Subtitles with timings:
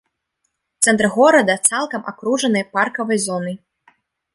[0.85, 3.55] Цэнтр горада цалкам акружаны паркавай зонай.